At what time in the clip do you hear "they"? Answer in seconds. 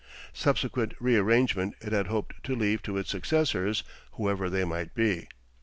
4.49-4.63